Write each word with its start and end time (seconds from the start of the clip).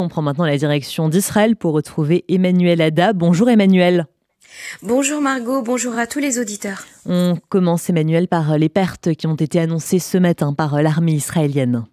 On 0.00 0.08
prend 0.08 0.22
maintenant 0.22 0.46
la 0.46 0.56
direction 0.56 1.10
d'Israël 1.10 1.56
pour 1.56 1.74
retrouver 1.74 2.24
Emmanuel 2.28 2.80
Ada. 2.80 3.12
Bonjour 3.12 3.50
Emmanuel. 3.50 4.06
Bonjour 4.82 5.20
Margot, 5.20 5.62
bonjour 5.62 5.98
à 5.98 6.06
tous 6.06 6.18
les 6.20 6.38
auditeurs. 6.38 6.84
On 7.04 7.36
commence 7.50 7.90
Emmanuel 7.90 8.26
par 8.26 8.56
les 8.56 8.70
pertes 8.70 9.14
qui 9.14 9.26
ont 9.26 9.34
été 9.34 9.60
annoncées 9.60 9.98
ce 9.98 10.16
matin 10.16 10.54
par 10.54 10.80
l'armée 10.82 11.12
israélienne. 11.12 11.84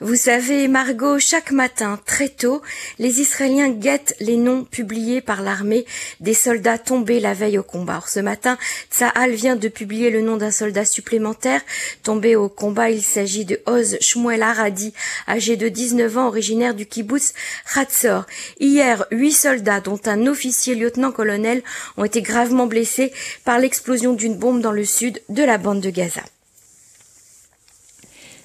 Vous 0.00 0.14
savez, 0.14 0.68
Margot, 0.68 1.18
chaque 1.18 1.50
matin, 1.50 1.98
très 2.06 2.28
tôt, 2.28 2.62
les 3.00 3.20
Israéliens 3.20 3.70
guettent 3.70 4.14
les 4.20 4.36
noms 4.36 4.62
publiés 4.62 5.20
par 5.20 5.42
l'armée 5.42 5.86
des 6.20 6.34
soldats 6.34 6.78
tombés 6.78 7.18
la 7.18 7.34
veille 7.34 7.58
au 7.58 7.64
combat. 7.64 7.96
Or, 7.96 8.08
ce 8.08 8.20
matin, 8.20 8.58
Tsahal 8.92 9.32
vient 9.32 9.56
de 9.56 9.66
publier 9.66 10.10
le 10.10 10.20
nom 10.20 10.36
d'un 10.36 10.52
soldat 10.52 10.84
supplémentaire 10.84 11.62
tombé 12.04 12.36
au 12.36 12.48
combat. 12.48 12.90
Il 12.90 13.02
s'agit 13.02 13.44
de 13.44 13.60
Oz 13.66 13.98
Shmuel 14.00 14.44
Aradi, 14.44 14.94
âgé 15.26 15.56
de 15.56 15.68
19 15.68 16.16
ans, 16.16 16.28
originaire 16.28 16.74
du 16.74 16.86
kibbutz 16.86 17.34
Hatzor. 17.74 18.24
Hier, 18.60 19.04
huit 19.10 19.32
soldats, 19.32 19.80
dont 19.80 20.00
un 20.06 20.28
officier 20.28 20.76
lieutenant-colonel, 20.76 21.64
ont 21.96 22.04
été 22.04 22.22
gravement 22.22 22.68
blessés 22.68 23.12
par 23.44 23.58
l'explosion 23.58 24.12
d'une 24.12 24.36
bombe 24.36 24.60
dans 24.60 24.70
le 24.70 24.84
sud 24.84 25.20
de 25.28 25.42
la 25.42 25.58
bande 25.58 25.80
de 25.80 25.90
Gaza. 25.90 26.22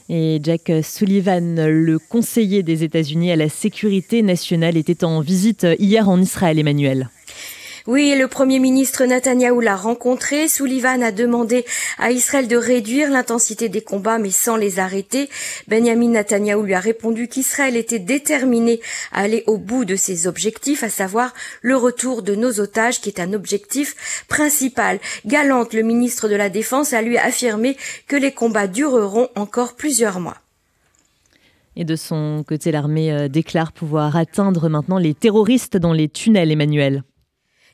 Et 0.09 0.39
Jack 0.43 0.71
Sullivan, 0.84 1.55
le 1.55 1.98
conseiller 1.98 2.62
des 2.63 2.84
États-Unis 2.84 3.31
à 3.31 3.35
la 3.35 3.49
sécurité 3.49 4.21
nationale, 4.21 4.77
était 4.77 5.03
en 5.03 5.21
visite 5.21 5.66
hier 5.79 6.09
en 6.09 6.21
Israël, 6.21 6.59
Emmanuel. 6.59 7.09
Oui, 7.86 8.16
le 8.18 8.30
Premier 8.30 8.60
ministre 8.60 9.04
Netanyahou 9.04 9.60
l'a 9.60 9.76
rencontré. 9.76 10.48
Sullivan 10.48 11.04
a 11.04 11.12
demandé 11.12 11.66
à 11.98 12.12
Israël 12.12 12.48
de 12.48 12.55
réduire 12.55 13.12
l'intensité 13.12 13.68
des 13.68 13.82
combats, 13.82 14.20
mais 14.20 14.32
sans 14.32 14.55
les 14.55 14.80
arrêter. 14.80 15.30
Benjamin 15.68 16.12
Netanyahou 16.12 16.64
lui 16.64 16.76
a 16.76 16.80
répondu 16.80 17.27
qu'Israël 17.27 17.76
était 17.76 18.00
déterminé 18.00 18.80
à 19.12 19.24
aller 19.24 19.44
au 19.48 19.58
bout 19.58 19.84
de 19.84 19.98
ses 19.98 20.27
objectifs, 20.27 20.82
à 20.82 20.90
savoir 20.90 21.34
le 21.62 21.76
retour 21.76 22.22
de 22.22 22.36
nos 22.36 22.62
otages, 22.62 23.02
qui 23.02 23.10
est 23.10 23.20
un 23.20 23.34
objectif 23.34 24.24
principal. 24.29 25.00
Galante, 25.26 25.74
le 25.74 25.82
ministre 25.82 26.29
de 26.29 26.35
la 26.35 26.48
Défense, 26.48 26.94
a 26.94 27.02
lui 27.02 27.18
affirmé 27.18 27.76
que 28.07 28.16
les 28.16 28.32
combats 28.32 28.68
dureront 28.68 29.27
encore 29.35 29.76
plusieurs 29.76 30.22
mois. 30.22 30.38
Et 31.76 31.84
de 31.84 31.98
son 31.98 32.46
côté, 32.48 32.72
l'armée 32.72 33.12
euh, 33.12 33.27
déclare 33.27 33.74
pouvoir 33.74 34.16
atteindre 34.16 34.70
maintenant 34.70 35.00
les 35.00 35.13
terroristes 35.13 35.76
dans 35.76 35.91
les 35.91 36.07
tunnels, 36.07 36.52
Emmanuel. 36.52 37.04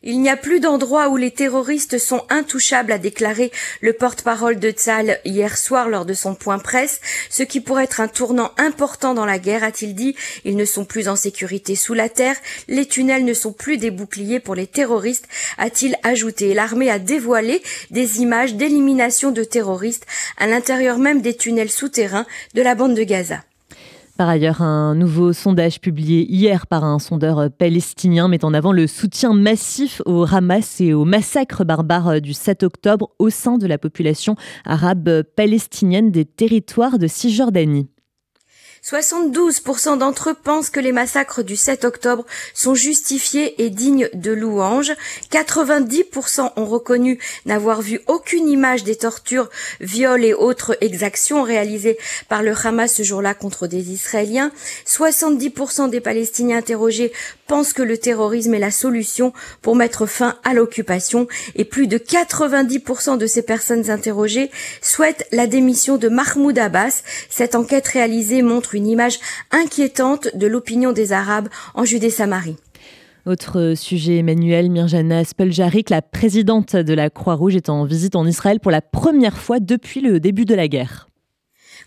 Il 0.02 0.22
n'y 0.22 0.30
a 0.30 0.38
plus 0.38 0.61
d'endroit 0.61 1.09
où 1.09 1.17
les 1.17 1.31
terroristes 1.31 1.97
sont 1.97 2.23
intouchables, 2.30 2.94
a 2.94 2.97
déclaré 2.97 3.52
le 3.81 3.92
porte-parole 3.92 4.58
de 4.58 4.72
Tzal 4.72 5.19
hier 5.25 5.58
soir 5.58 5.89
lors 5.89 6.05
de 6.05 6.14
son 6.14 6.36
point 6.36 6.58
presse, 6.58 7.02
ce 7.30 7.44
qui 7.44 7.59
pourrait 7.59 7.83
être 7.83 8.00
un 8.00 8.08
tournant 8.08 8.52
important 8.58 9.14
dans 9.14 9.25
la 9.25 9.39
guerre, 9.39 9.66
a-t-il 9.66 9.95
dit. 9.95 10.16
Ils 10.45 10.55
ne 10.55 10.64
sont 10.64 10.86
plus 10.86 11.09
en 11.09 11.17
sécurité 11.17 11.75
sous 11.75 11.94
la 11.94 12.08
terre, 12.08 12.38
les 12.70 12.86
tunnels 12.86 13.25
ne 13.25 13.33
sont 13.33 13.52
plus 13.52 13.75
des 13.75 13.92
boucliers 13.92 14.39
pour 14.39 14.55
les 14.55 14.67
terroristes, 14.67 15.27
a-t-il 15.58 15.97
ajouté. 16.03 16.53
L'armée 16.53 16.89
a 16.89 16.97
dévoilé 16.97 17.61
des 17.92 18.22
images 18.22 18.55
d'élimination 18.55 19.31
de 19.31 19.44
terroristes 19.44 20.05
à 20.38 20.47
l'intérieur 20.47 20.97
même 20.97 21.22
des 21.22 21.36
tunnels 21.36 21.70
souterrains 21.70 22.25
de 22.53 22.61
la 22.61 22.73
bande 22.73 22.95
de 22.95 23.03
Gaza. 23.03 23.44
Par 24.20 24.28
ailleurs, 24.28 24.62
un 24.62 24.95
nouveau 24.95 25.31
sondage 25.31 25.80
publié 25.80 26.30
hier 26.30 26.67
par 26.67 26.84
un 26.84 27.00
sondeur 27.00 27.50
palestinien 27.50 28.28
met 28.28 28.44
en 28.44 28.53
avant 28.53 28.73
le 28.73 28.86
soutien 28.86 29.34
massif 29.34 30.02
au 30.06 30.26
Hamas 30.30 30.81
et 30.81 30.94
au 30.94 31.06
massacre 31.06 31.64
barbare 31.64 32.20
du 32.20 32.34
7 32.34 32.64
octobre 32.64 33.11
au 33.17 33.30
sein 33.30 33.58
de 33.58 33.66
la 33.66 33.78
population 33.78 34.36
arabe 34.66 35.23
palestinienne 35.38 36.11
des 36.11 36.26
territoires 36.26 37.00
de 37.00 37.08
Cisjordanie. 37.08 37.88
72% 38.83 39.97
d'entre 39.97 40.31
eux 40.31 40.33
pensent 40.33 40.69
que 40.69 40.80
les 40.80 40.91
massacres 40.91 41.44
du 41.44 41.55
7 41.55 41.85
octobre 41.85 42.25
sont 42.53 42.75
justifiés 42.75 43.61
et 43.63 43.69
dignes 43.69 44.09
de 44.13 44.31
louange. 44.31 44.94
90% 45.31 46.53
ont 46.55 46.66
reconnu 46.66 47.19
n'avoir 47.45 47.81
vu 47.81 47.99
aucune 48.08 48.47
image 48.47 48.83
des 48.83 48.95
tortures, 48.95 49.49
viols 49.80 50.26
et 50.26 50.33
autres 50.33 50.77
exactions 50.81 51.43
réalisées 51.43 51.98
par 52.27 52.43
le 52.43 52.54
Hamas 52.64 52.93
ce 52.93 53.04
jour-là 53.04 53.33
contre 53.33 53.67
des 53.67 53.92
Israéliens. 53.92 54.52
70% 54.86 55.89
des 55.89 56.02
Palestiniens 56.02 56.58
interrogés 56.58 57.11
pensent 57.49 57.73
que 57.73 57.82
le 57.82 57.98
terrorisme 57.98 58.54
est 58.54 58.60
la 58.60 58.71
solution 58.71 59.33
pour 59.61 59.76
mettre 59.76 60.05
fin 60.05 60.36
à 60.45 60.54
l'occupation 60.54 61.27
et 61.55 61.65
plus 61.65 61.87
de 61.87 61.98
90% 61.98 63.17
de 63.17 63.26
ces 63.26 63.42
personnes 63.42 63.89
interrogées 63.89 64.52
souhaitent 64.82 65.27
la 65.32 65.48
démission 65.48 65.98
de 65.98 66.10
Mahmoud 66.10 66.58
Abbas. 66.58 67.02
Cette 67.27 67.55
enquête 67.55 67.87
réalisée 67.87 68.43
montre 68.43 68.76
une 68.76 68.86
image 68.86 69.20
inquiétante 69.52 70.30
de 70.36 70.45
l'opinion 70.45 70.92
des 70.92 71.11
Arabes 71.11 71.49
en 71.73 71.86
Judée-Samarie. 71.86 72.58
Autre 73.26 73.73
sujet, 73.76 74.17
Emmanuel 74.17 74.70
Mirjana 74.70 75.26
Speljarik, 75.26 75.89
la 75.89 76.04
présidente 76.04 76.76
de 76.76 76.93
la 76.93 77.10
Croix-Rouge, 77.10 77.55
est 77.55 77.70
en 77.70 77.83
visite 77.83 78.16
en 78.16 78.27
Israël 78.27 78.60
pour 78.60 78.71
la 78.71 78.81
première 78.81 79.39
fois 79.39 79.60
depuis 79.60 80.02
le 80.02 80.20
début 80.20 80.45
de 80.45 80.55
la 80.55 80.67
guerre. 80.67 81.08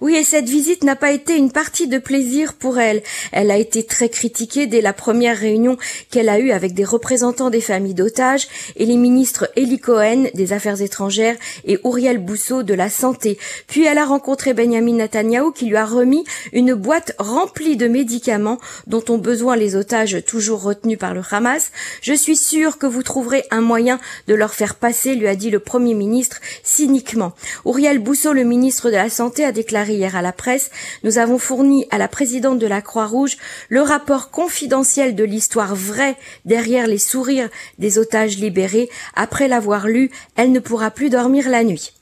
Oui, 0.03 0.17
et 0.17 0.25
cette 0.25 0.49
visite 0.49 0.83
n'a 0.83 0.97
pas 0.97 1.13
été 1.13 1.37
une 1.37 1.53
partie 1.53 1.87
de 1.87 1.99
plaisir 1.99 2.55
pour 2.55 2.81
elle. 2.81 3.05
Elle 3.31 3.53
a 3.53 3.57
été 3.57 3.85
très 3.85 4.09
critiquée 4.09 4.67
dès 4.67 4.81
la 4.81 4.93
première 4.93 5.39
réunion 5.39 5.77
qu'elle 6.11 6.29
a 6.29 6.41
eue 6.41 6.51
avec 6.51 6.75
des 6.75 6.83
représentants 6.83 7.51
des 7.51 7.61
familles 7.61 7.95
d'otages 7.95 8.49
et 8.75 8.85
les 8.85 8.97
ministres 8.97 9.49
Eli 9.55 9.79
Cohen 9.79 10.25
des 10.35 10.53
Affaires 10.53 10.83
étrangères 10.83 11.37
et 11.65 11.79
Uriel 11.85 12.19
Bousseau 12.19 12.65
de 12.65 12.75
la 12.75 12.91
Santé. 12.91 13.39
Puis 13.69 13.85
elle 13.85 13.99
a 13.99 14.05
rencontré 14.05 14.55
Benjamin 14.55 14.95
Netanyahu 14.95 15.53
qui 15.53 15.67
lui 15.67 15.77
a 15.77 15.87
remis 15.87 16.25
une 16.53 16.75
boîte 16.75 17.15
remplie 17.21 17.77
de 17.77 17.87
médicaments 17.87 18.59
dont 18.89 19.05
ont 19.09 19.19
besoin 19.19 19.55
les 19.55 19.77
otages 19.77 20.25
toujours 20.27 20.65
retenus 20.65 20.99
par 20.99 21.15
le 21.15 21.23
Hamas. 21.31 21.71
Je 22.01 22.15
suis 22.15 22.35
sûre 22.35 22.79
que 22.79 22.87
vous 22.87 23.05
trouverez 23.05 23.45
un 23.53 23.61
moyen 23.61 24.01
de 24.27 24.35
leur 24.35 24.53
faire 24.53 24.75
passer, 24.75 25.15
lui 25.15 25.29
a 25.29 25.37
dit 25.37 25.51
le 25.51 25.61
Premier 25.61 25.95
ministre 25.95 26.41
cyniquement. 26.65 27.35
Uriel 27.65 28.01
Bousseau, 28.01 28.33
le 28.33 28.43
ministre 28.43 28.91
de 28.91 28.97
la 28.97 29.09
Santé, 29.09 29.45
a 29.45 29.53
déclaré 29.53 29.92
hier 29.93 30.17
à 30.17 30.23
la 30.23 30.33
presse, 30.33 30.71
nous 31.05 31.19
avons 31.19 31.39
fourni 31.39 31.87
à 31.91 31.99
la 31.99 32.09
présidente 32.09 32.59
de 32.59 32.67
la 32.67 32.83
Croix-Rouge 32.83 33.37
le 33.69 33.81
rapport 33.81 34.31
confidentiel 34.31 35.15
de 35.15 35.25
l'histoire 35.25 35.75
vraie 35.75 36.17
derrière 36.45 36.87
les 36.87 36.99
sourires 36.99 37.49
des 37.79 37.99
otages 37.99 38.39
libérés. 38.39 38.89
Après 39.15 39.49
l'avoir 39.49 39.87
lu, 39.87 40.11
elle 40.37 40.53
ne 40.53 40.61
pourra 40.61 40.91
plus 40.91 41.11
dormir 41.11 41.49
la 41.49 41.65
nuit. 41.65 41.93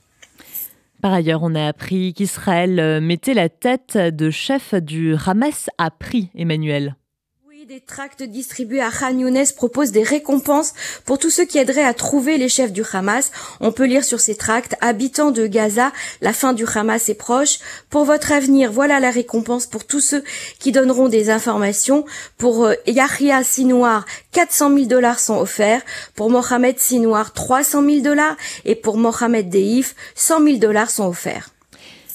Par 1.01 1.13
ailleurs, 1.13 1.41
on 1.41 1.55
a 1.55 1.67
appris 1.67 2.13
qu'Israël 2.13 2.79
euh, 2.79 3.01
mettait 3.01 3.33
la 3.33 3.49
tête 3.49 3.97
de 3.97 4.29
chef 4.29 4.75
du 4.75 5.15
Hamas 5.25 5.69
à 5.79 5.89
prix, 5.89 6.29
Emmanuel 6.35 6.95
des 7.71 7.79
tracts 7.79 8.21
distribués 8.21 8.81
à 8.81 8.91
Khan 8.91 9.17
Younes 9.17 9.45
proposent 9.55 9.93
des 9.93 10.03
récompenses 10.03 10.73
pour 11.05 11.17
tous 11.17 11.29
ceux 11.29 11.45
qui 11.45 11.57
aideraient 11.57 11.85
à 11.85 11.93
trouver 11.93 12.37
les 12.37 12.49
chefs 12.49 12.73
du 12.73 12.83
Hamas. 12.91 13.31
On 13.61 13.71
peut 13.71 13.85
lire 13.85 14.03
sur 14.03 14.19
ces 14.19 14.35
tracts 14.35 14.75
Habitants 14.81 15.31
de 15.31 15.47
Gaza, 15.47 15.93
la 16.19 16.33
fin 16.33 16.51
du 16.51 16.65
Hamas 16.65 17.07
est 17.07 17.13
proche. 17.13 17.59
Pour 17.89 18.03
votre 18.03 18.33
avenir, 18.33 18.73
voilà 18.73 18.99
la 18.99 19.09
récompense 19.09 19.67
pour 19.67 19.85
tous 19.85 20.01
ceux 20.01 20.21
qui 20.59 20.73
donneront 20.73 21.07
des 21.07 21.29
informations. 21.29 22.03
Pour 22.37 22.65
euh, 22.65 22.73
Yahya 22.87 23.41
Sinouar, 23.45 24.05
400 24.33 24.75
000 24.75 24.85
dollars 24.87 25.19
sont 25.19 25.37
offerts. 25.37 25.81
Pour 26.13 26.29
Mohamed 26.29 26.77
Sinouar, 26.77 27.31
300 27.31 27.85
000 27.85 28.01
dollars. 28.01 28.35
Et 28.65 28.75
pour 28.75 28.97
Mohamed 28.97 29.49
Deif, 29.49 29.95
100 30.15 30.43
000 30.43 30.57
dollars 30.57 30.91
sont 30.91 31.07
offerts. 31.07 31.51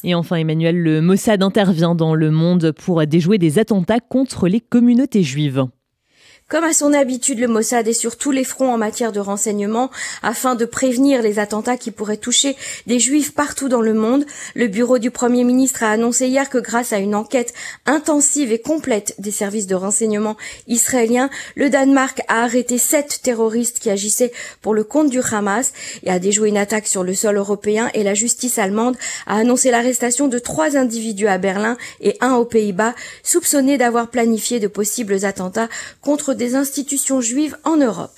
Et 0.04 0.14
enfin, 0.14 0.36
Emmanuel, 0.36 0.78
le 0.80 1.00
Mossad 1.00 1.42
intervient 1.42 1.94
dans 1.94 2.14
le 2.14 2.30
monde 2.30 2.72
pour 2.72 3.04
déjouer 3.06 3.38
des 3.38 3.58
attentats 3.58 4.00
contre 4.00 4.48
les 4.48 4.60
communautés 4.60 5.22
juives. 5.22 5.66
Comme 6.48 6.62
à 6.62 6.72
son 6.72 6.92
habitude, 6.92 7.40
le 7.40 7.48
Mossad 7.48 7.88
est 7.88 7.92
sur 7.92 8.16
tous 8.16 8.30
les 8.30 8.44
fronts 8.44 8.72
en 8.72 8.78
matière 8.78 9.10
de 9.10 9.18
renseignement 9.18 9.90
afin 10.22 10.54
de 10.54 10.64
prévenir 10.64 11.20
les 11.20 11.40
attentats 11.40 11.76
qui 11.76 11.90
pourraient 11.90 12.16
toucher 12.16 12.54
des 12.86 13.00
juifs 13.00 13.34
partout 13.34 13.68
dans 13.68 13.80
le 13.80 13.94
monde. 13.94 14.24
Le 14.54 14.68
bureau 14.68 14.98
du 14.98 15.10
Premier 15.10 15.42
ministre 15.42 15.82
a 15.82 15.90
annoncé 15.90 16.28
hier 16.28 16.48
que 16.48 16.58
grâce 16.58 16.92
à 16.92 16.98
une 16.98 17.16
enquête 17.16 17.52
intensive 17.84 18.52
et 18.52 18.60
complète 18.60 19.16
des 19.18 19.32
services 19.32 19.66
de 19.66 19.74
renseignement 19.74 20.36
israéliens, 20.68 21.30
le 21.56 21.68
Danemark 21.68 22.22
a 22.28 22.44
arrêté 22.44 22.78
sept 22.78 23.22
terroristes 23.24 23.80
qui 23.80 23.90
agissaient 23.90 24.30
pour 24.62 24.72
le 24.72 24.84
compte 24.84 25.10
du 25.10 25.18
Hamas 25.32 25.72
et 26.04 26.10
a 26.12 26.20
déjoué 26.20 26.50
une 26.50 26.58
attaque 26.58 26.86
sur 26.86 27.02
le 27.02 27.14
sol 27.14 27.38
européen 27.38 27.90
et 27.92 28.04
la 28.04 28.14
justice 28.14 28.60
allemande 28.60 28.96
a 29.26 29.38
annoncé 29.38 29.72
l'arrestation 29.72 30.28
de 30.28 30.38
trois 30.38 30.76
individus 30.76 31.26
à 31.26 31.38
Berlin 31.38 31.76
et 32.00 32.16
un 32.20 32.34
aux 32.34 32.44
Pays-Bas 32.44 32.94
soupçonnés 33.24 33.78
d'avoir 33.78 34.10
planifié 34.10 34.60
de 34.60 34.68
possibles 34.68 35.24
attentats 35.24 35.68
contre 36.02 36.35
des 36.36 36.54
institutions 36.54 37.20
juives 37.20 37.56
en 37.64 37.76
Europe. 37.76 38.12